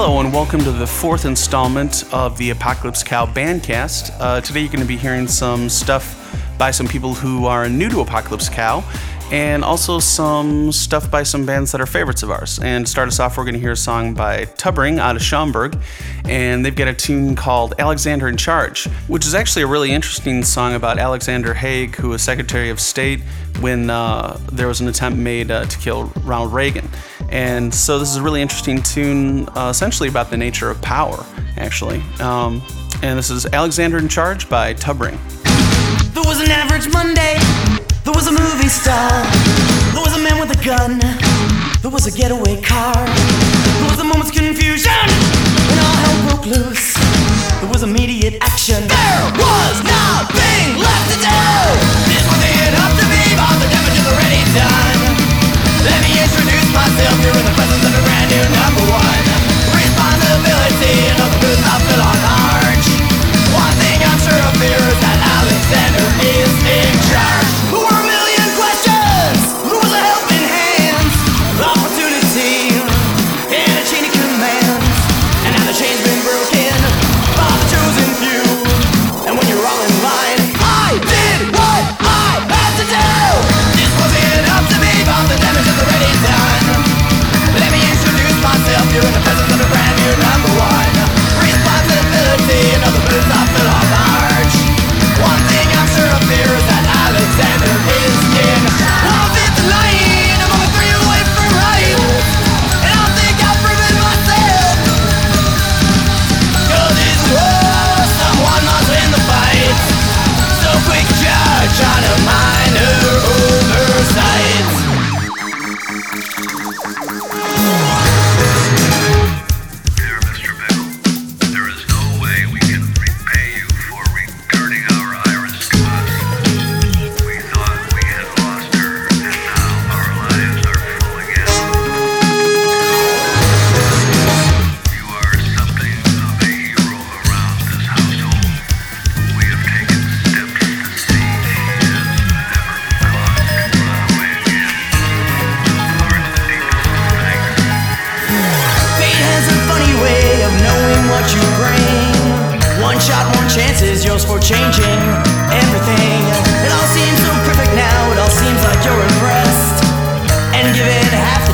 Hello, 0.00 0.20
and 0.20 0.32
welcome 0.32 0.60
to 0.60 0.70
the 0.70 0.86
fourth 0.86 1.24
installment 1.24 2.04
of 2.14 2.38
the 2.38 2.50
Apocalypse 2.50 3.02
Cow 3.02 3.26
Bandcast. 3.26 4.14
Uh, 4.20 4.40
today, 4.40 4.60
you're 4.60 4.68
going 4.68 4.78
to 4.78 4.86
be 4.86 4.96
hearing 4.96 5.26
some 5.26 5.68
stuff 5.68 6.56
by 6.56 6.70
some 6.70 6.86
people 6.86 7.14
who 7.14 7.46
are 7.46 7.68
new 7.68 7.88
to 7.88 7.98
Apocalypse 7.98 8.48
Cow, 8.48 8.84
and 9.30 9.62
also 9.64 9.98
some 9.98 10.72
stuff 10.72 11.10
by 11.10 11.22
some 11.22 11.44
bands 11.44 11.72
that 11.72 11.80
are 11.80 11.86
favorites 11.86 12.22
of 12.22 12.30
ours. 12.30 12.58
And 12.62 12.86
to 12.86 12.90
start 12.90 13.08
us 13.08 13.20
off, 13.20 13.36
we're 13.36 13.44
going 13.44 13.54
to 13.54 13.60
hear 13.60 13.72
a 13.72 13.76
song 13.76 14.14
by 14.14 14.46
Tubbring 14.56 14.98
out 14.98 15.16
of 15.16 15.22
Schaumburg, 15.22 15.78
and 16.24 16.64
they've 16.64 16.74
got 16.74 16.88
a 16.88 16.94
tune 16.94 17.36
called 17.36 17.74
Alexander 17.78 18.28
in 18.28 18.36
Charge, 18.36 18.86
which 19.06 19.26
is 19.26 19.34
actually 19.34 19.62
a 19.62 19.66
really 19.66 19.92
interesting 19.92 20.42
song 20.42 20.74
about 20.74 20.98
Alexander 20.98 21.54
Haig, 21.54 21.96
who 21.96 22.10
was 22.10 22.22
Secretary 22.22 22.70
of 22.70 22.80
State 22.80 23.20
when 23.60 23.90
uh, 23.90 24.38
there 24.52 24.68
was 24.68 24.80
an 24.80 24.88
attempt 24.88 25.18
made 25.18 25.50
uh, 25.50 25.64
to 25.64 25.78
kill 25.78 26.04
Ronald 26.24 26.52
Reagan. 26.52 26.88
And 27.30 27.74
so 27.74 27.98
this 27.98 28.10
is 28.10 28.16
a 28.16 28.22
really 28.22 28.40
interesting 28.40 28.82
tune, 28.82 29.48
uh, 29.50 29.68
essentially 29.70 30.08
about 30.08 30.30
the 30.30 30.36
nature 30.36 30.70
of 30.70 30.80
power, 30.80 31.24
actually. 31.56 32.00
Um, 32.20 32.62
and 33.02 33.18
this 33.18 33.30
is 33.30 33.46
Alexander 33.46 33.98
in 33.98 34.08
Charge 34.08 34.48
by 34.48 34.74
Tubbring. 34.74 35.18
There 36.14 36.24
was 36.24 36.40
an 36.40 36.50
average 36.50 36.90
Monday. 36.92 37.77
There 38.04 38.14
was 38.14 38.26
a 38.26 38.32
movie 38.32 38.68
star. 38.68 39.10
There 39.92 40.02
was 40.02 40.14
a 40.14 40.22
man 40.22 40.38
with 40.40 40.50
a 40.50 40.60
gun. 40.64 40.98
There 41.82 41.90
was 41.90 42.06
a 42.06 42.12
getaway 42.12 42.60
car. 42.62 42.94
There 42.94 43.88
was 43.90 44.00
a 44.00 44.04
moment's 44.04 44.30
confusion. 44.30 45.04
And 45.70 45.78
all 45.80 45.96
hell 46.02 46.18
broke 46.28 46.46
loose. 46.46 46.94
There 47.60 47.70
was 47.70 47.82
immediate 47.82 48.38
action. 48.40 48.80
There 48.88 49.24
was 49.36 49.76
nothing 49.84 50.78
left 50.80 51.06
to 51.12 51.16
do. 51.20 51.42
This 52.08 52.24
wasn't 52.24 52.74
up 52.80 52.92
to 52.96 53.04
me, 53.10 53.22
but 53.36 53.56
the 53.60 53.68
damage 53.68 53.98
is 53.98 54.06
already 54.08 54.42
done. 54.56 55.00
Let 55.84 55.98
me 56.02 56.10
introduce 56.18 56.68
myself 56.72 57.16
here 57.22 57.36
in 57.36 57.44
the 57.44 57.54
presence 57.58 57.84
of 57.84 57.92
a 57.92 58.02
brand 58.06 58.28
new 58.32 58.44
number 58.56 58.84
one. 58.88 59.22
Responsibility 59.74 60.94
and 61.12 61.16
all 61.20 61.30
the 61.34 61.40
boots 61.42 61.64
I 61.66 61.76
fill 61.86 62.02
on 62.02 62.18
large. 62.24 62.86
One 63.52 63.74
thing 63.82 63.98
I'm 64.00 64.20
sure 64.22 64.42
of 64.48 64.54
here 64.62 64.86
is 64.86 64.98
that 65.02 65.18
Alexander 65.18 66.06
is 66.24 66.52
in 66.62 66.92
charge. 67.10 67.57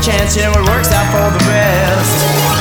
Chance, 0.05 0.37
you 0.37 0.45
know 0.45 0.53
it 0.53 0.69
works 0.69 0.93
out 0.93 1.09
for 1.09 1.33
the 1.33 1.41
best. 1.49 2.13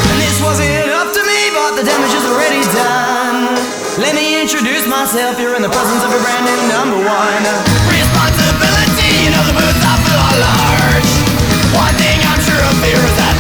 And 0.08 0.18
this 0.24 0.40
wasn't 0.40 0.88
up 0.96 1.12
to 1.12 1.20
me, 1.28 1.52
but 1.52 1.76
the 1.76 1.84
damage 1.84 2.16
is 2.16 2.24
already 2.24 2.64
done. 2.72 3.60
Let 4.00 4.16
me 4.16 4.40
introduce 4.40 4.88
myself, 4.88 5.36
you're 5.44 5.52
in 5.52 5.62
the 5.62 5.68
presence 5.68 6.08
of 6.08 6.12
a 6.16 6.20
brand 6.24 6.48
new 6.48 6.62
number 6.72 7.04
one. 7.04 7.44
Responsibility, 7.92 9.28
you 9.28 9.32
know 9.36 9.44
the 9.44 9.60
boots 9.60 9.84
I 9.84 9.94
fill 10.08 10.24
are 10.24 10.40
large. 10.40 11.12
One 11.76 11.96
thing 12.00 12.16
I'm 12.24 12.40
sure 12.48 12.64
of 12.64 12.80
here 12.80 13.04
is 13.04 13.16
that 13.20 13.33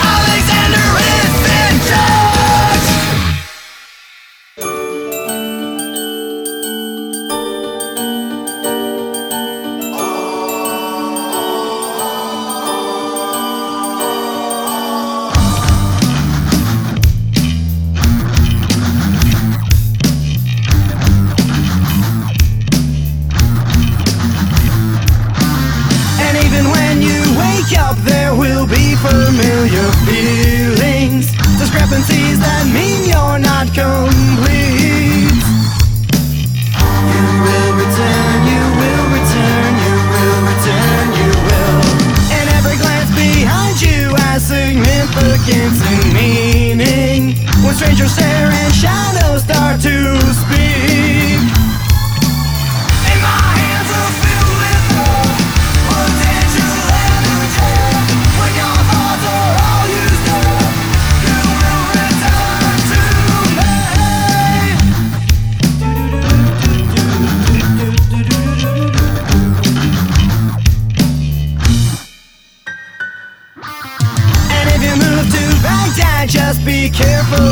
careful 76.94 77.43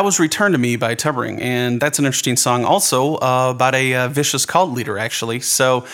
That 0.00 0.06
was 0.06 0.18
Return 0.18 0.52
to 0.52 0.58
Me 0.58 0.76
by 0.76 0.94
Tubbering, 0.94 1.42
and 1.42 1.78
that's 1.78 1.98
an 1.98 2.06
interesting 2.06 2.38
song 2.38 2.64
also 2.64 3.16
uh, 3.16 3.50
about 3.54 3.74
a 3.74 3.94
uh, 3.94 4.08
vicious 4.08 4.46
cult 4.46 4.70
leader, 4.70 4.98
actually. 4.98 5.40
So 5.40 5.84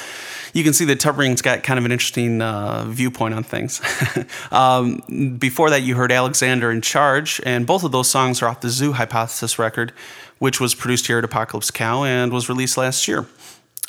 you 0.52 0.62
can 0.62 0.74
see 0.74 0.84
that 0.84 1.00
Tubbering's 1.00 1.42
got 1.42 1.64
kind 1.64 1.76
of 1.76 1.84
an 1.84 1.90
interesting 1.90 2.40
uh, 2.40 2.84
viewpoint 2.86 3.34
on 3.34 3.42
things. 3.42 3.80
um, 4.52 4.98
before 5.40 5.70
that, 5.70 5.82
you 5.82 5.96
heard 5.96 6.12
Alexander 6.12 6.70
in 6.70 6.82
Charge, 6.82 7.40
and 7.44 7.66
both 7.66 7.82
of 7.82 7.90
those 7.90 8.08
songs 8.08 8.42
are 8.42 8.48
off 8.48 8.60
the 8.60 8.68
Zoo 8.68 8.92
Hypothesis 8.92 9.58
record, 9.58 9.92
which 10.38 10.60
was 10.60 10.72
produced 10.72 11.08
here 11.08 11.18
at 11.18 11.24
Apocalypse 11.24 11.72
Cow 11.72 12.04
and 12.04 12.32
was 12.32 12.48
released 12.48 12.76
last 12.76 13.08
year. 13.08 13.26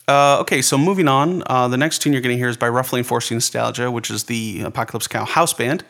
Uh, 0.08 0.40
okay, 0.40 0.64
so 0.64 0.80
moving 0.80 1.08
on, 1.08 1.44
uh, 1.46 1.68
the 1.68 1.78
next 1.78 2.00
tune 2.00 2.12
you're 2.12 2.24
going 2.24 2.34
to 2.34 2.40
hear 2.40 2.50
is 2.50 2.58
by 2.58 2.69
Roughly 2.69 3.02
Enforcing 3.02 3.36
Nostalgia, 3.36 3.92
which 3.92 4.10
is 4.10 4.24
the 4.24 4.62
Apocalypse 4.62 5.08
Cow 5.08 5.25
house 5.25 5.54
band. 5.54 5.84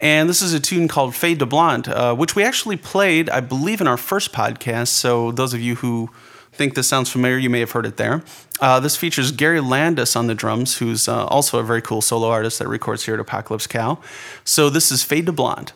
And 0.00 0.28
this 0.28 0.42
is 0.42 0.52
a 0.52 0.60
tune 0.60 0.88
called 0.88 1.14
Fade 1.14 1.38
to 1.38 1.46
Blonde, 1.46 1.88
uh, 1.88 2.14
which 2.14 2.36
we 2.36 2.44
actually 2.44 2.76
played, 2.76 3.30
I 3.30 3.40
believe, 3.40 3.80
in 3.80 3.86
our 3.86 3.96
first 3.96 4.32
podcast. 4.32 4.88
So 4.88 5.32
those 5.32 5.54
of 5.54 5.60
you 5.60 5.76
who 5.76 6.10
think 6.52 6.74
this 6.74 6.88
sounds 6.88 7.10
familiar, 7.10 7.38
you 7.38 7.50
may 7.50 7.60
have 7.60 7.72
heard 7.72 7.86
it 7.86 7.96
there. 7.96 8.22
Uh, 8.60 8.80
this 8.80 8.96
features 8.96 9.30
Gary 9.32 9.60
Landis 9.60 10.16
on 10.16 10.26
the 10.26 10.34
drums, 10.34 10.78
who's 10.78 11.08
uh, 11.08 11.26
also 11.26 11.58
a 11.58 11.62
very 11.62 11.82
cool 11.82 12.00
solo 12.00 12.28
artist 12.28 12.58
that 12.58 12.68
records 12.68 13.04
here 13.04 13.14
at 13.14 13.20
Apocalypse 13.20 13.66
Cow. 13.66 13.98
So 14.44 14.70
this 14.70 14.90
is 14.90 15.02
Fade 15.02 15.26
to 15.26 15.32
Blonde. 15.32 15.72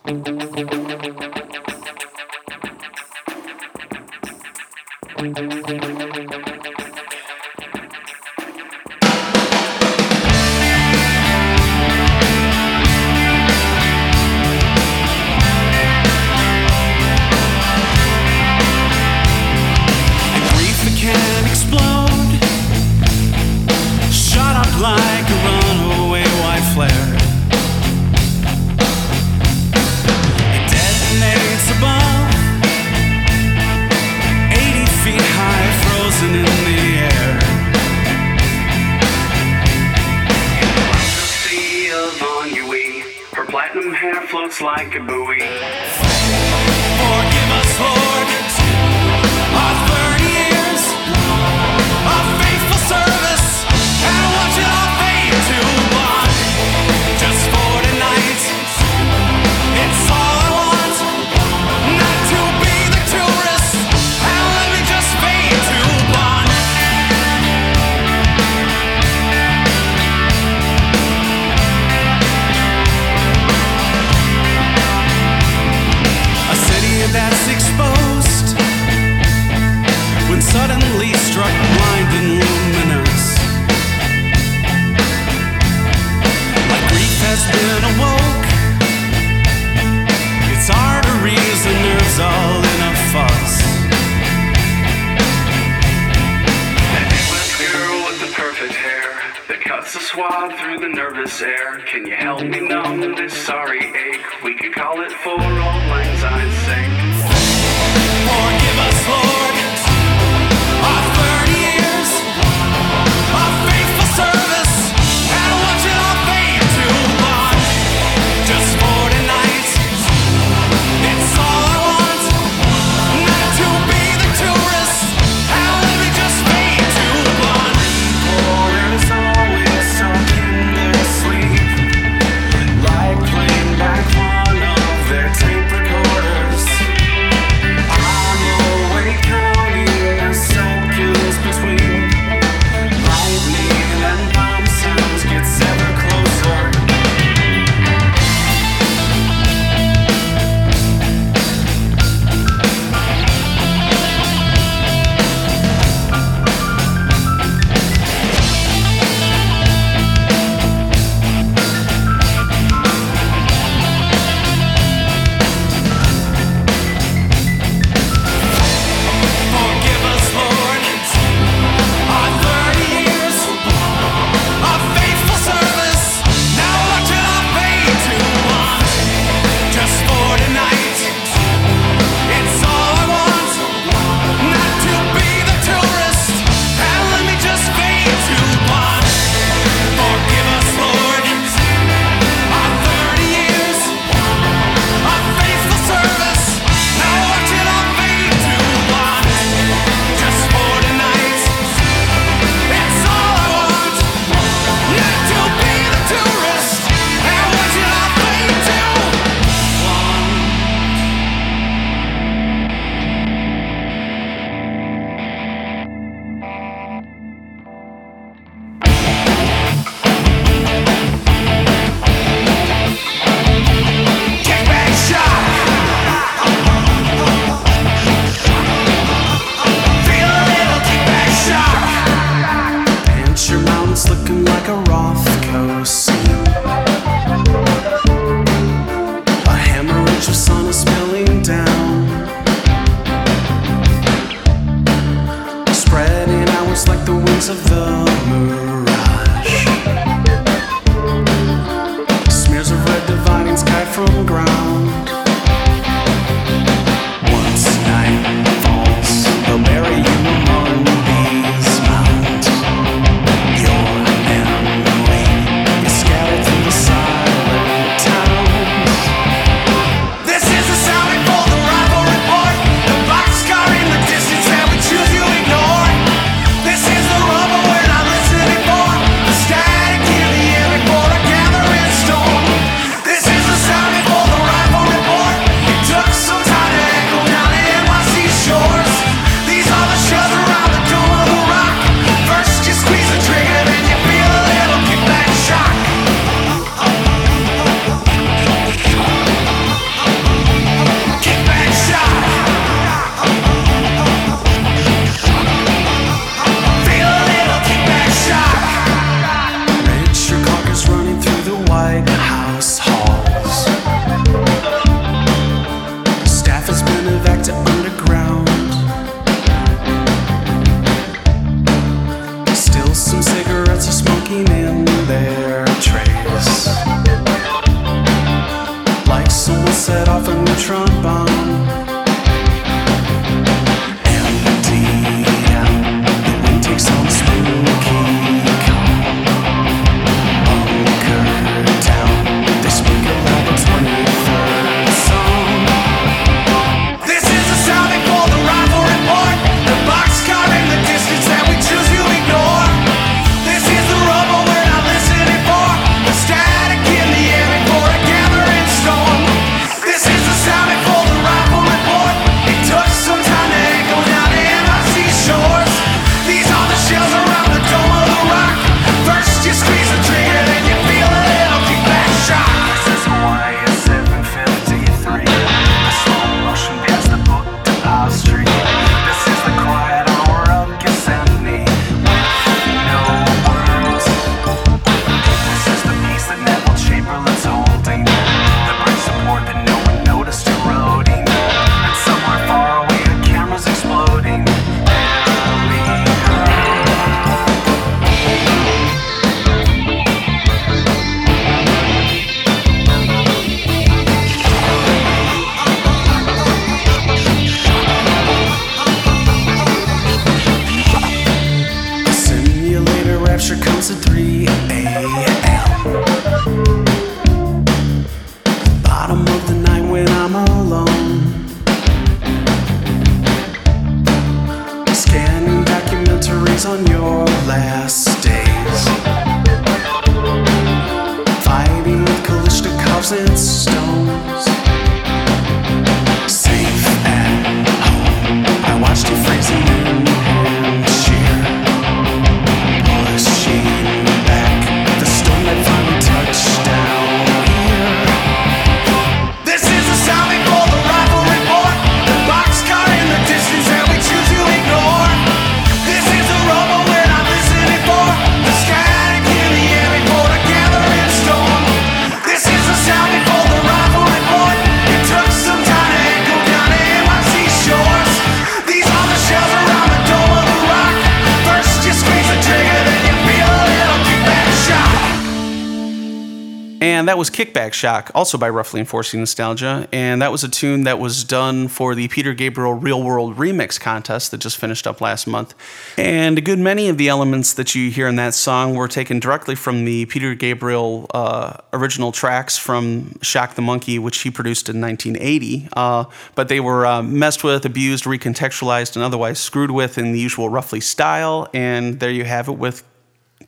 And 477.01 477.09
that 477.09 477.17
was 477.17 477.31
Kickback 477.31 477.73
Shock, 477.73 478.11
also 478.15 478.37
by 478.37 478.51
Roughly 478.51 478.79
Enforcing 478.79 479.21
Nostalgia. 479.21 479.89
And 479.91 480.21
that 480.21 480.31
was 480.31 480.45
a 480.45 480.51
tune 480.51 480.85
that 480.85 480.99
was 480.99 481.25
done 481.25 481.69
for 481.69 481.95
the 481.95 482.09
Peter 482.09 482.35
Gabriel 482.35 482.75
Real 482.75 483.03
World 483.03 483.39
Remix 483.39 483.81
contest 483.81 484.33
that 484.33 484.37
just 484.37 484.59
finished 484.59 484.87
up 484.87 485.01
last 485.01 485.27
month. 485.27 485.55
And 485.97 486.37
a 486.37 486.43
good 486.43 486.59
many 486.59 486.91
of 486.91 486.99
the 486.99 487.09
elements 487.09 487.55
that 487.55 487.75
you 487.75 487.91
hear 487.91 488.07
in 488.07 488.17
that 488.17 488.35
song 488.35 488.75
were 488.75 488.87
taken 488.87 489.19
directly 489.19 489.55
from 489.55 489.87
the 489.87 490.05
Peter 490.05 490.35
Gabriel 490.35 491.07
uh, 491.15 491.57
original 491.73 492.13
tracks 492.13 492.59
from 492.59 493.19
Shock 493.23 493.55
the 493.55 493.63
Monkey, 493.63 493.99
which 493.99 494.19
he 494.19 494.31
produced 494.31 494.69
in 494.69 494.79
1980. 494.79 495.71
Uh, 495.75 496.05
but 496.35 496.49
they 496.49 496.61
were 496.61 496.85
uh, 496.85 497.03
messed 497.03 497.43
with, 497.43 497.65
abused, 497.65 498.05
recontextualized, 498.05 498.95
and 498.95 499.03
otherwise 499.03 499.41
screwed 499.41 499.71
with 499.71 499.97
in 499.97 500.13
the 500.13 500.21
usual 500.21 500.51
Roughly 500.51 500.81
style. 500.81 501.49
And 501.55 501.99
there 501.99 502.11
you 502.11 502.25
have 502.25 502.47
it 502.47 502.59
with 502.59 502.85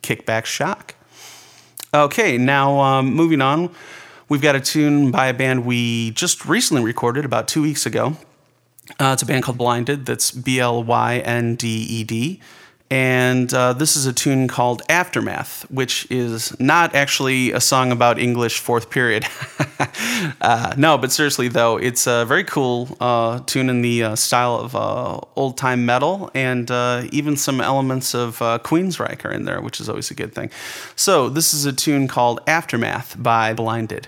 Kickback 0.01 0.45
Shock. 0.45 0.95
Okay, 1.95 2.39
now 2.39 2.79
um, 2.79 3.13
moving 3.13 3.39
on, 3.39 3.69
we've 4.27 4.41
got 4.41 4.55
a 4.55 4.59
tune 4.59 5.11
by 5.11 5.27
a 5.27 5.33
band 5.33 5.63
we 5.63 6.09
just 6.09 6.43
recently 6.43 6.83
recorded 6.83 7.23
about 7.23 7.47
two 7.47 7.61
weeks 7.61 7.85
ago. 7.85 8.17
Uh, 8.99 9.11
it's 9.13 9.21
a 9.21 9.27
band 9.27 9.43
called 9.43 9.59
Blinded. 9.59 10.07
That's 10.07 10.31
B 10.31 10.59
L 10.59 10.83
Y 10.83 11.19
N 11.19 11.53
D 11.53 11.67
E 11.67 12.03
D. 12.03 12.41
And 12.93 13.51
uh, 13.55 13.73
this 13.73 13.95
is 13.95 14.05
a 14.05 14.13
tune 14.13 14.47
called 14.47 14.83
Aftermath, 14.87 15.63
which 15.71 16.05
is 16.11 16.55
not 16.59 16.93
actually 16.93 17.51
a 17.51 17.59
song 17.59 17.91
about 17.91 18.19
English 18.19 18.59
fourth 18.59 18.91
period. 18.91 19.25
uh, 20.41 20.75
no, 20.77 20.99
but 20.99 21.11
seriously, 21.11 21.47
though, 21.47 21.77
it's 21.77 22.05
a 22.05 22.23
very 22.23 22.43
cool 22.43 22.95
uh, 22.99 23.39
tune 23.47 23.71
in 23.71 23.81
the 23.81 24.03
uh, 24.03 24.15
style 24.15 24.57
of 24.57 24.75
uh, 24.75 25.19
old 25.35 25.57
time 25.57 25.87
metal, 25.87 26.29
and 26.35 26.69
uh, 26.69 27.05
even 27.11 27.35
some 27.35 27.61
elements 27.61 28.13
of 28.13 28.37
Queensryche 28.37 29.25
are 29.25 29.31
in 29.31 29.45
there, 29.45 29.59
which 29.59 29.81
is 29.81 29.89
always 29.89 30.11
a 30.11 30.13
good 30.13 30.35
thing. 30.35 30.51
So, 30.95 31.29
this 31.29 31.51
is 31.51 31.65
a 31.65 31.73
tune 31.73 32.07
called 32.07 32.41
Aftermath 32.45 33.15
by 33.17 33.55
Blinded. 33.55 34.07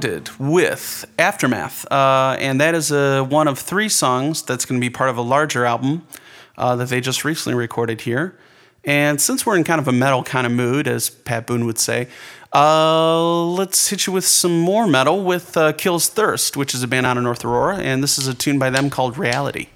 blinded 0.00 0.28
with 0.40 1.04
Aftermath, 1.20 1.86
uh, 1.92 2.36
and 2.40 2.60
that 2.60 2.74
is 2.74 2.90
a, 2.90 3.22
one 3.22 3.46
of 3.46 3.60
three 3.60 3.88
songs 3.88 4.42
that's 4.42 4.64
going 4.64 4.80
to 4.80 4.84
be 4.84 4.90
part 4.90 5.08
of 5.08 5.16
a 5.16 5.22
larger 5.22 5.64
album 5.64 6.04
uh, 6.58 6.74
that 6.74 6.88
they 6.88 7.00
just 7.00 7.24
recently 7.24 7.56
recorded 7.56 8.00
here. 8.00 8.36
And 8.82 9.20
since 9.20 9.46
we're 9.46 9.56
in 9.56 9.62
kind 9.62 9.80
of 9.80 9.86
a 9.86 9.92
metal 9.92 10.24
kind 10.24 10.46
of 10.48 10.52
mood, 10.52 10.88
as 10.88 11.10
Pat 11.10 11.46
Boone 11.46 11.64
would 11.64 11.78
say, 11.78 12.08
uh, 12.52 13.44
let's 13.44 13.88
hit 13.88 14.08
you 14.08 14.12
with 14.12 14.24
some 14.24 14.58
more 14.58 14.88
metal 14.88 15.22
with 15.22 15.56
uh, 15.56 15.72
Kills 15.72 16.08
Thirst, 16.08 16.56
which 16.56 16.74
is 16.74 16.82
a 16.82 16.88
band 16.88 17.06
out 17.06 17.16
of 17.16 17.22
North 17.22 17.44
Aurora, 17.44 17.76
and 17.76 18.02
this 18.02 18.18
is 18.18 18.26
a 18.26 18.34
tune 18.34 18.58
by 18.58 18.70
them 18.70 18.90
called 18.90 19.16
Reality. 19.16 19.68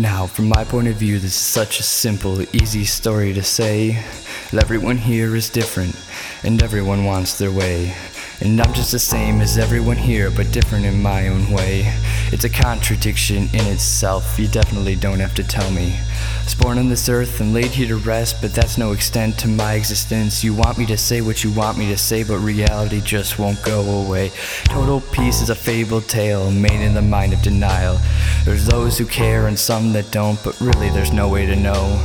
Now, 0.00 0.26
from 0.26 0.48
my 0.48 0.64
point 0.64 0.88
of 0.88 0.96
view, 0.96 1.18
this 1.18 1.32
is 1.32 1.34
such 1.34 1.78
a 1.78 1.82
simple, 1.82 2.40
easy 2.56 2.86
story 2.86 3.34
to 3.34 3.42
say 3.42 4.02
everyone 4.50 4.96
here 4.96 5.36
is 5.36 5.50
different, 5.50 5.94
and 6.42 6.62
everyone 6.62 7.04
wants 7.04 7.36
their 7.36 7.52
way. 7.52 7.94
And 8.40 8.58
I'm 8.62 8.72
just 8.72 8.92
the 8.92 8.98
same 8.98 9.42
as 9.42 9.58
everyone 9.58 9.98
here, 9.98 10.30
but 10.30 10.52
different 10.52 10.86
in 10.86 11.02
my 11.02 11.28
own 11.28 11.52
way. 11.52 11.94
It's 12.32 12.44
a 12.44 12.48
contradiction 12.48 13.48
in 13.52 13.66
itself, 13.66 14.38
you 14.38 14.46
definitely 14.46 14.94
don't 14.94 15.18
have 15.18 15.34
to 15.34 15.42
tell 15.42 15.68
me. 15.72 15.94
I 15.94 16.44
was 16.44 16.54
born 16.54 16.78
on 16.78 16.88
this 16.88 17.08
earth 17.08 17.40
and 17.40 17.52
laid 17.52 17.72
here 17.72 17.88
to 17.88 17.96
rest, 17.96 18.40
but 18.40 18.54
that's 18.54 18.78
no 18.78 18.92
extent 18.92 19.36
to 19.40 19.48
my 19.48 19.74
existence. 19.74 20.44
You 20.44 20.54
want 20.54 20.78
me 20.78 20.86
to 20.86 20.96
say 20.96 21.22
what 21.22 21.42
you 21.42 21.50
want 21.50 21.76
me 21.76 21.88
to 21.88 21.98
say, 21.98 22.22
but 22.22 22.38
reality 22.38 23.00
just 23.00 23.40
won't 23.40 23.60
go 23.64 23.80
away. 23.80 24.30
Total 24.64 25.00
peace 25.00 25.42
is 25.42 25.50
a 25.50 25.56
fabled 25.56 26.08
tale 26.08 26.52
made 26.52 26.80
in 26.80 26.94
the 26.94 27.02
mind 27.02 27.32
of 27.32 27.42
denial. 27.42 27.98
There's 28.44 28.64
those 28.64 28.96
who 28.96 29.06
care 29.06 29.48
and 29.48 29.58
some 29.58 29.92
that 29.94 30.12
don't, 30.12 30.42
but 30.44 30.58
really 30.60 30.88
there's 30.90 31.12
no 31.12 31.28
way 31.28 31.46
to 31.46 31.56
know. 31.56 31.98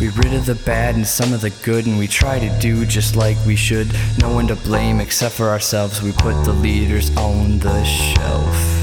We 0.00 0.08
rid 0.08 0.32
of 0.32 0.46
the 0.46 0.54
bad 0.54 0.94
and 0.94 1.06
some 1.06 1.34
of 1.34 1.42
the 1.42 1.50
good, 1.62 1.86
and 1.86 1.98
we 1.98 2.06
try 2.06 2.38
to 2.38 2.58
do 2.60 2.86
just 2.86 3.14
like 3.14 3.36
we 3.46 3.56
should. 3.56 3.94
No 4.20 4.32
one 4.32 4.46
to 4.48 4.56
blame 4.56 5.00
except 5.00 5.34
for 5.34 5.48
ourselves. 5.50 6.02
We 6.02 6.12
put 6.12 6.44
the 6.44 6.52
leaders 6.54 7.14
on 7.16 7.58
the 7.58 7.84
shelf. 7.84 8.75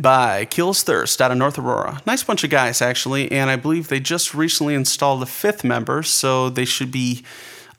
By 0.00 0.46
Kills 0.46 0.82
Thirst 0.82 1.20
out 1.20 1.30
of 1.30 1.38
North 1.38 1.58
Aurora. 1.58 2.00
Nice 2.06 2.22
bunch 2.22 2.44
of 2.44 2.50
guys, 2.50 2.80
actually, 2.80 3.30
and 3.30 3.50
I 3.50 3.56
believe 3.56 3.88
they 3.88 4.00
just 4.00 4.34
recently 4.34 4.74
installed 4.74 5.22
a 5.22 5.26
fifth 5.26 5.64
member, 5.64 6.02
so 6.02 6.48
they 6.48 6.64
should 6.64 6.90
be 6.90 7.24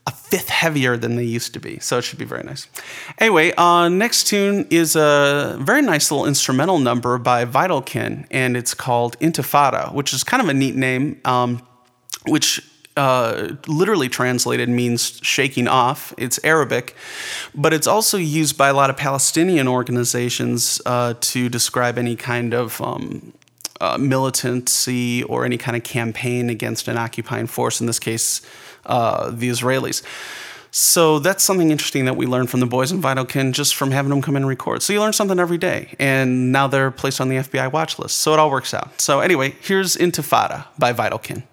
a 0.05 0.11
fifth 0.11 0.49
heavier 0.49 0.97
than 0.97 1.15
they 1.15 1.23
used 1.23 1.53
to 1.53 1.59
be. 1.59 1.79
So 1.79 1.97
it 1.97 2.03
should 2.03 2.19
be 2.19 2.25
very 2.25 2.43
nice. 2.43 2.67
Anyway, 3.19 3.53
uh, 3.53 3.87
next 3.89 4.25
tune 4.25 4.67
is 4.69 4.95
a 4.95 5.57
very 5.61 5.81
nice 5.81 6.11
little 6.11 6.25
instrumental 6.25 6.77
number 6.79 7.17
by 7.17 7.45
Vitalkin, 7.45 8.27
and 8.29 8.57
it's 8.57 8.73
called 8.73 9.17
Intifada, 9.19 9.93
which 9.93 10.13
is 10.13 10.23
kind 10.23 10.43
of 10.43 10.49
a 10.49 10.53
neat 10.53 10.75
name, 10.75 11.21
um, 11.23 11.61
which 12.27 12.61
uh, 12.95 13.55
literally 13.67 14.09
translated 14.09 14.69
means 14.69 15.19
shaking 15.23 15.67
off. 15.67 16.13
It's 16.17 16.39
Arabic, 16.43 16.95
but 17.55 17.73
it's 17.73 17.87
also 17.87 18.17
used 18.17 18.57
by 18.57 18.69
a 18.69 18.73
lot 18.73 18.89
of 18.89 18.97
Palestinian 18.97 19.67
organizations 19.67 20.81
uh, 20.85 21.15
to 21.19 21.49
describe 21.49 21.97
any 21.97 22.15
kind 22.15 22.53
of 22.53 22.81
um, 22.81 23.33
uh, 23.81 23.97
militancy 23.97 25.23
or 25.23 25.45
any 25.45 25.57
kind 25.57 25.75
of 25.75 25.83
campaign 25.83 26.49
against 26.49 26.87
an 26.87 26.97
occupying 26.97 27.47
force, 27.47 27.81
in 27.81 27.87
this 27.87 27.99
case, 27.99 28.41
uh, 28.85 29.29
the 29.31 29.49
Israelis. 29.49 30.03
So 30.75 31.19
that's 31.19 31.43
something 31.43 31.69
interesting 31.69 32.05
that 32.05 32.15
we 32.15 32.25
learned 32.25 32.49
from 32.49 32.59
the 32.59 32.65
boys 32.65 32.91
in 32.91 32.99
Vitalkin 32.99 33.51
just 33.53 33.75
from 33.75 33.91
having 33.91 34.09
them 34.09 34.23
come 34.23 34.35
in 34.35 34.41
and 34.41 34.49
record. 34.49 34.81
So 34.81 34.91
you 34.91 35.01
learn 35.01 35.13
something 35.13 35.37
every 35.37 35.59
day, 35.59 35.95
and 35.99 36.51
now 36.51 36.67
they're 36.67 36.89
placed 36.89 37.21
on 37.21 37.29
the 37.29 37.35
FBI 37.35 37.71
watch 37.71 37.99
list. 37.99 38.17
So 38.17 38.33
it 38.33 38.39
all 38.39 38.49
works 38.49 38.73
out. 38.73 38.99
So 38.99 39.19
anyway, 39.19 39.55
here's 39.61 39.95
Intifada 39.95 40.65
by 40.79 40.91
Vitalkin. 40.93 41.43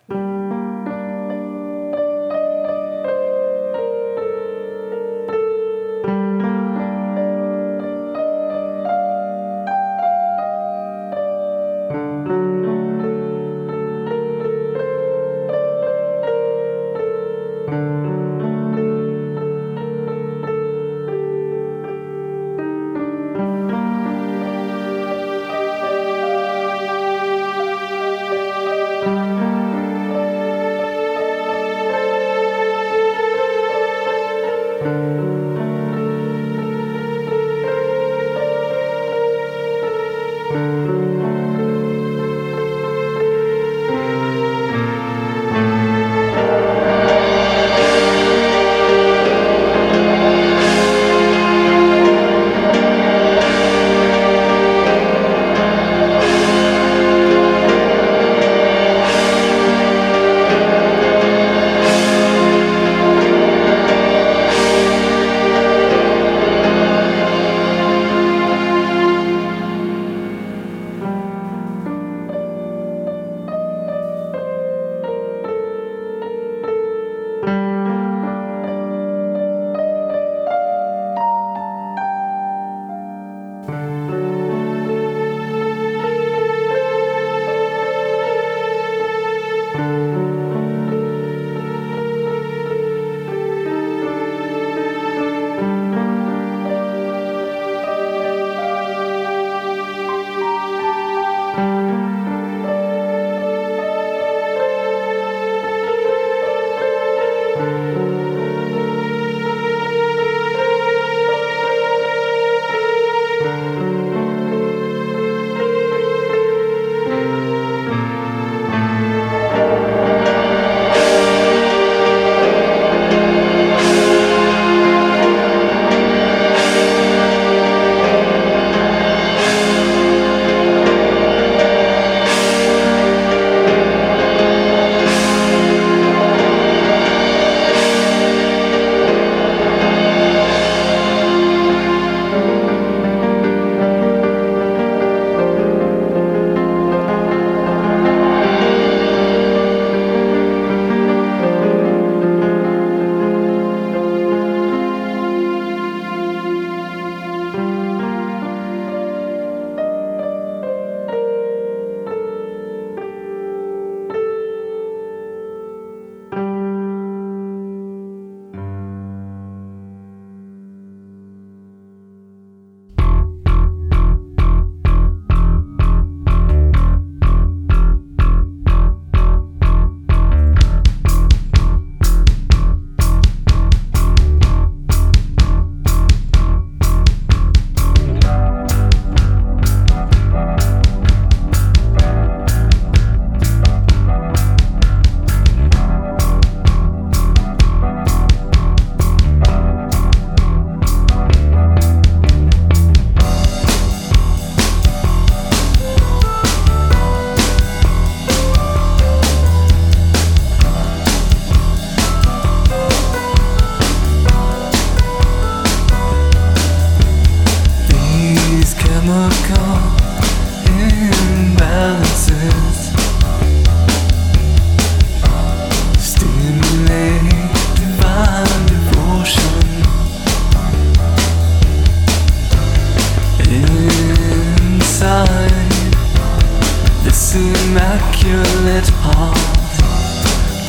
immaculate 237.34 238.88
heart 239.02 239.38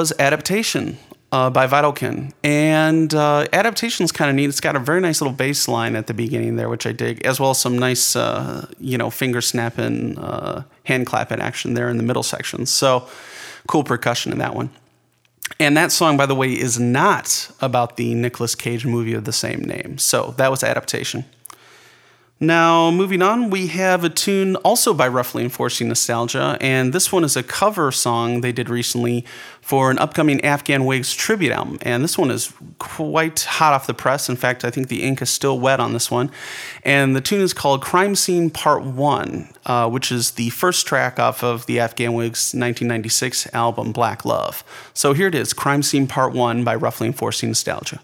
Was 0.00 0.14
Adaptation 0.18 0.96
uh, 1.30 1.50
by 1.50 1.66
Vitalkin. 1.66 2.32
And 2.42 3.12
uh, 3.12 3.46
Adaptation's 3.52 4.12
kind 4.12 4.30
of 4.30 4.34
neat. 4.34 4.48
It's 4.48 4.58
got 4.58 4.74
a 4.74 4.78
very 4.78 5.02
nice 5.02 5.20
little 5.20 5.34
bass 5.34 5.68
line 5.68 5.94
at 5.94 6.06
the 6.06 6.14
beginning 6.14 6.56
there, 6.56 6.70
which 6.70 6.86
I 6.86 6.92
dig, 6.92 7.26
as 7.26 7.38
well 7.38 7.50
as 7.50 7.58
some 7.58 7.78
nice, 7.78 8.16
uh, 8.16 8.66
you 8.80 8.96
know, 8.96 9.10
finger 9.10 9.42
snapping, 9.42 10.18
uh, 10.18 10.62
hand 10.84 11.04
clapping 11.04 11.38
action 11.40 11.74
there 11.74 11.90
in 11.90 11.98
the 11.98 12.02
middle 12.02 12.22
section. 12.22 12.64
So 12.64 13.06
cool 13.68 13.84
percussion 13.84 14.32
in 14.32 14.38
that 14.38 14.54
one. 14.54 14.70
And 15.58 15.76
that 15.76 15.92
song, 15.92 16.16
by 16.16 16.24
the 16.24 16.34
way, 16.34 16.50
is 16.52 16.80
not 16.80 17.50
about 17.60 17.98
the 17.98 18.14
Nicolas 18.14 18.54
Cage 18.54 18.86
movie 18.86 19.12
of 19.12 19.26
the 19.26 19.34
same 19.34 19.60
name. 19.60 19.98
So 19.98 20.32
that 20.38 20.50
was 20.50 20.64
Adaptation. 20.64 21.26
Now, 22.42 22.90
moving 22.90 23.20
on, 23.20 23.50
we 23.50 23.66
have 23.66 24.02
a 24.02 24.08
tune 24.08 24.56
also 24.56 24.94
by 24.94 25.06
Roughly 25.08 25.44
Enforcing 25.44 25.88
Nostalgia, 25.88 26.56
and 26.58 26.94
this 26.94 27.12
one 27.12 27.22
is 27.22 27.36
a 27.36 27.42
cover 27.42 27.92
song 27.92 28.40
they 28.40 28.50
did 28.50 28.70
recently 28.70 29.26
for 29.60 29.90
an 29.90 29.98
upcoming 29.98 30.42
Afghan 30.42 30.86
Whigs 30.86 31.12
tribute 31.12 31.52
album. 31.52 31.76
And 31.82 32.02
this 32.02 32.16
one 32.16 32.30
is 32.30 32.50
quite 32.78 33.40
hot 33.40 33.74
off 33.74 33.86
the 33.86 33.92
press. 33.92 34.30
In 34.30 34.36
fact, 34.36 34.64
I 34.64 34.70
think 34.70 34.88
the 34.88 35.02
ink 35.02 35.20
is 35.20 35.28
still 35.28 35.60
wet 35.60 35.80
on 35.80 35.92
this 35.92 36.10
one. 36.10 36.30
And 36.82 37.14
the 37.14 37.20
tune 37.20 37.42
is 37.42 37.52
called 37.52 37.82
Crime 37.82 38.14
Scene 38.14 38.48
Part 38.48 38.84
1, 38.84 39.48
uh, 39.66 39.90
which 39.90 40.10
is 40.10 40.30
the 40.30 40.48
first 40.48 40.86
track 40.86 41.18
off 41.18 41.44
of 41.44 41.66
the 41.66 41.78
Afghan 41.78 42.14
Whigs 42.14 42.54
1996 42.54 43.52
album 43.52 43.92
Black 43.92 44.24
Love. 44.24 44.64
So 44.94 45.12
here 45.12 45.28
it 45.28 45.34
is 45.34 45.52
Crime 45.52 45.82
Scene 45.82 46.06
Part 46.06 46.32
1 46.32 46.64
by 46.64 46.74
Roughly 46.74 47.06
Enforcing 47.08 47.50
Nostalgia. 47.50 48.00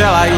Shall 0.00 0.14
I 0.14 0.29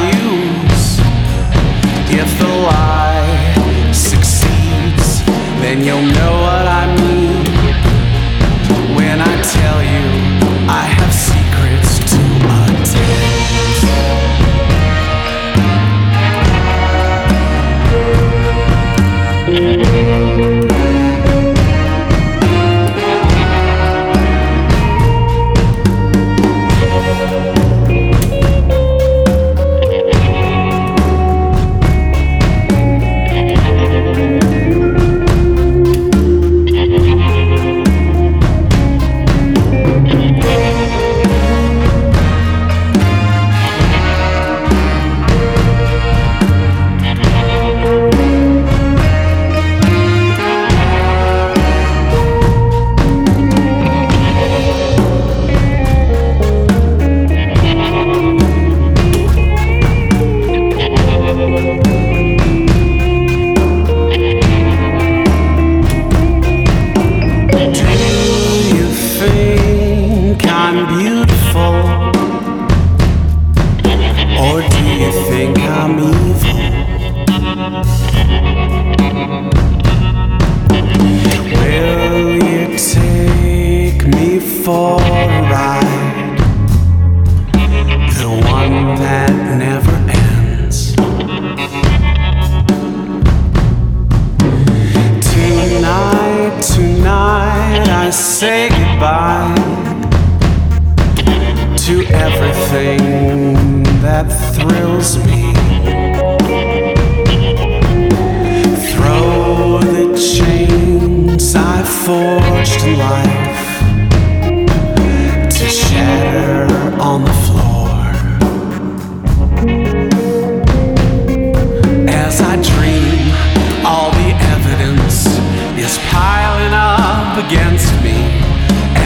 is 125.93 125.99
piling 126.11 126.73
up 126.73 127.37
against 127.45 127.93
me. 128.03 128.19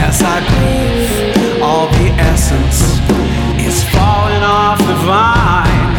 As 0.05 0.21
I 0.23 0.37
breathe, 0.51 1.61
all 1.61 1.87
the 1.99 2.09
essence 2.31 2.79
is 3.67 3.83
falling 3.95 4.43
off 4.43 4.79
the 4.91 4.97
vine. 5.09 5.95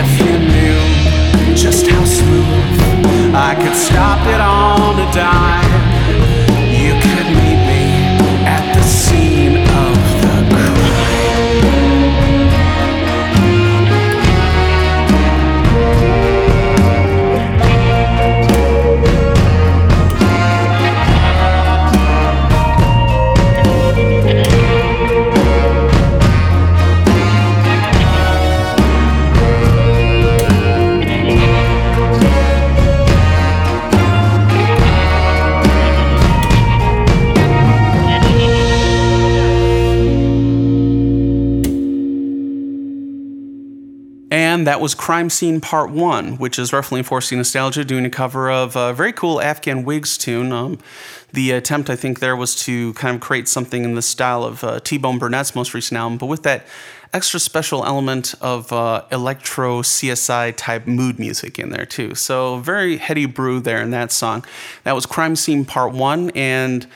If 0.00 0.08
you 0.24 0.34
knew 0.52 1.54
just 1.54 1.86
how 1.86 2.04
smooth 2.04 3.34
I 3.34 3.52
could 3.60 3.76
stop 3.76 4.20
it 4.34 4.40
on 4.40 4.92
a 5.06 5.08
dime, 5.12 5.69
that 44.70 44.80
was 44.80 44.94
Crime 44.94 45.30
Scene 45.30 45.60
Part 45.60 45.90
1, 45.90 46.36
which 46.36 46.56
is 46.56 46.72
roughly 46.72 46.98
enforcing 46.98 47.38
nostalgia, 47.38 47.84
doing 47.84 48.04
a 48.04 48.10
cover 48.10 48.48
of 48.48 48.76
a 48.76 48.92
very 48.92 49.12
cool 49.12 49.40
Afghan 49.40 49.82
Whigs 49.82 50.16
tune. 50.16 50.52
Um, 50.52 50.78
the 51.32 51.50
attempt, 51.50 51.90
I 51.90 51.96
think, 51.96 52.20
there 52.20 52.36
was 52.36 52.54
to 52.66 52.92
kind 52.92 53.16
of 53.16 53.20
create 53.20 53.48
something 53.48 53.82
in 53.82 53.96
the 53.96 54.00
style 54.00 54.44
of 54.44 54.62
uh, 54.62 54.78
T 54.78 54.96
Bone 54.96 55.18
Burnett's 55.18 55.56
most 55.56 55.74
recent 55.74 55.98
album, 55.98 56.18
but 56.18 56.26
with 56.26 56.44
that 56.44 56.66
extra 57.12 57.40
special 57.40 57.84
element 57.84 58.36
of 58.40 58.72
uh, 58.72 59.04
electro 59.10 59.82
CSI 59.82 60.54
type 60.56 60.86
mood 60.86 61.18
music 61.18 61.58
in 61.58 61.70
there, 61.70 61.84
too. 61.84 62.14
So, 62.14 62.58
very 62.58 62.98
heady 62.98 63.26
brew 63.26 63.58
there 63.58 63.82
in 63.82 63.90
that 63.90 64.12
song. 64.12 64.44
That 64.84 64.94
was 64.94 65.04
Crime 65.04 65.34
Scene 65.34 65.64
Part 65.64 65.94
1, 65.94 66.30
and 66.36 66.86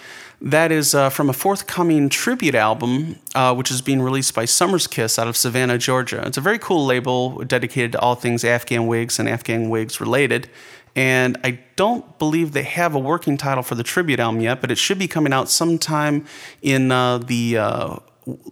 that 0.45 0.71
is 0.71 0.95
uh, 0.95 1.09
from 1.09 1.31
a 1.31 1.33
forthcoming 1.33 2.11
tribute 2.11 2.55
album, 2.55 3.17
uh, 3.35 3.55
which 3.55 3.71
is 3.71 3.81
being 3.81 4.03
released 4.03 4.35
by 4.35 4.45
Summer's 4.45 4.87
Kiss 4.87 5.19
out 5.19 5.27
of 5.27 5.39
Savannah, 5.39 5.79
Georgia. 5.79 6.23
It's 6.27 6.37
a 6.37 6.43
very 6.43 6.59
cool 6.59 6.85
label 6.85 7.39
dedicated 7.45 7.93
to 7.93 8.01
all 8.01 8.15
things 8.15 8.45
Afghan 8.45 8.87
Whigs 8.87 9.19
and 9.19 9.27
Afghan 9.27 9.71
Whigs 9.71 10.03
related. 10.03 10.51
And 10.95 11.39
I 11.43 11.61
don't 11.77 12.19
believe 12.19 12.53
they 12.53 12.63
have 12.63 12.95
a 12.95 12.99
working 12.99 13.39
title 13.39 13.63
for 13.63 13.75
the 13.75 13.83
tribute 13.83 14.21
album 14.21 14.43
yet, 14.43 14.61
but 14.61 14.71
it 14.71 14.77
should 14.77 14.99
be 14.99 15.09
coming 15.09 15.33
out 15.33 15.49
sometime 15.49 16.27
in 16.61 16.93
uh, 16.93 17.19
the 17.19 17.57
uh, 17.57 17.97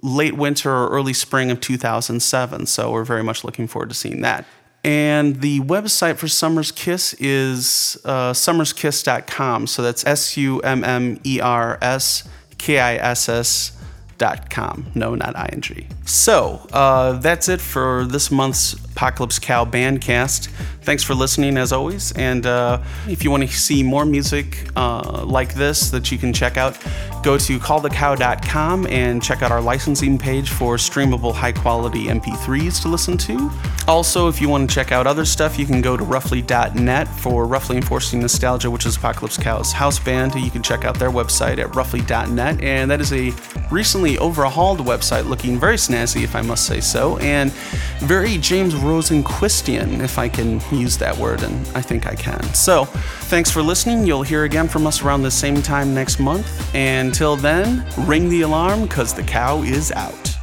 late 0.02 0.34
winter 0.34 0.70
or 0.70 0.88
early 0.88 1.12
spring 1.12 1.50
of 1.50 1.60
2007. 1.60 2.66
So 2.66 2.90
we're 2.90 3.04
very 3.04 3.22
much 3.22 3.44
looking 3.44 3.66
forward 3.66 3.90
to 3.90 3.94
seeing 3.94 4.22
that. 4.22 4.46
And 4.84 5.40
the 5.40 5.60
website 5.60 6.16
for 6.16 6.26
Summer's 6.26 6.72
Kiss 6.72 7.14
is 7.14 7.96
uh, 8.04 8.32
summerskiss.com. 8.32 9.68
So 9.68 9.82
that's 9.82 10.04
S 10.04 10.36
U 10.36 10.60
M 10.60 10.82
M 10.82 11.20
E 11.24 11.40
R 11.40 11.78
S 11.80 12.28
K 12.58 12.80
I 12.80 12.96
S 12.96 13.28
S 13.28 13.72
dot 14.18 14.50
com. 14.50 14.86
No, 14.94 15.14
not 15.14 15.36
ing. 15.52 15.86
So 16.04 16.66
uh, 16.72 17.12
that's 17.14 17.48
it 17.48 17.60
for 17.60 18.04
this 18.06 18.30
month's 18.30 18.74
Apocalypse 18.92 19.38
Cow 19.38 19.64
Bandcast. 19.64 20.48
Thanks 20.82 21.02
for 21.02 21.14
listening 21.14 21.56
as 21.56 21.72
always. 21.72 22.12
And 22.12 22.44
uh, 22.44 22.82
if 23.08 23.24
you 23.24 23.30
want 23.30 23.44
to 23.44 23.48
see 23.48 23.82
more 23.82 24.04
music 24.04 24.68
uh, 24.76 25.24
like 25.24 25.54
this 25.54 25.90
that 25.90 26.10
you 26.10 26.18
can 26.18 26.32
check 26.32 26.56
out, 26.56 26.76
go 27.22 27.38
to 27.38 27.58
callthecow.com 27.58 28.86
and 28.88 29.22
check 29.22 29.42
out 29.42 29.52
our 29.52 29.60
licensing 29.60 30.18
page 30.18 30.50
for 30.50 30.76
streamable 30.76 31.32
high 31.32 31.52
quality 31.52 32.06
MP3s 32.06 32.82
to 32.82 32.88
listen 32.88 33.16
to. 33.18 33.50
Also, 33.86 34.28
if 34.28 34.40
you 34.40 34.48
want 34.48 34.68
to 34.68 34.74
check 34.74 34.92
out 34.92 35.06
other 35.06 35.24
stuff, 35.24 35.58
you 35.58 35.66
can 35.66 35.80
go 35.80 35.96
to 35.96 36.04
roughly.net 36.04 37.08
for 37.08 37.46
Roughly 37.46 37.76
Enforcing 37.76 38.20
Nostalgia, 38.20 38.70
which 38.70 38.86
is 38.86 38.96
Apocalypse 38.96 39.36
Cow's 39.36 39.72
house 39.72 39.98
band. 39.98 40.34
You 40.34 40.50
can 40.50 40.62
check 40.62 40.84
out 40.84 40.98
their 40.98 41.10
website 41.10 41.58
at 41.58 41.74
roughly.net. 41.74 42.60
And 42.62 42.90
that 42.90 43.00
is 43.00 43.12
a 43.12 43.32
recently 43.70 44.18
overhauled 44.18 44.80
website 44.80 45.26
looking 45.26 45.58
very 45.58 45.76
snazzy, 45.76 46.22
if 46.22 46.34
I 46.34 46.42
must 46.42 46.66
say 46.66 46.80
so, 46.80 47.18
and 47.18 47.52
very 48.00 48.38
James 48.38 48.74
Rosenquistian, 48.82 50.00
if 50.00 50.18
I 50.18 50.28
can 50.28 50.60
use 50.70 50.98
that 50.98 51.16
word, 51.16 51.42
and 51.42 51.54
I 51.76 51.80
think 51.80 52.06
I 52.06 52.14
can. 52.14 52.42
So, 52.54 52.84
thanks 53.30 53.50
for 53.50 53.62
listening. 53.62 54.06
You'll 54.06 54.22
hear 54.22 54.44
again 54.44 54.68
from 54.68 54.86
us 54.86 55.02
around 55.02 55.22
the 55.22 55.30
same 55.30 55.62
time 55.62 55.94
next 55.94 56.20
month. 56.20 56.46
And 56.74 57.08
until 57.08 57.36
then, 57.36 57.84
ring 57.98 58.28
the 58.28 58.42
alarm 58.42 58.82
because 58.82 59.12
the 59.14 59.22
cow 59.22 59.62
is 59.62 59.92
out. 59.92 60.41